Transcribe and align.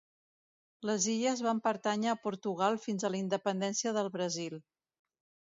Les 0.89 1.03
illes 1.13 1.43
van 1.47 1.61
pertànyer 1.67 2.09
a 2.13 2.15
Portugal 2.23 2.79
fins 2.87 3.07
a 3.07 3.13
la 3.17 3.21
independència 3.25 3.95
del 4.01 4.13
Brasil. 4.19 4.59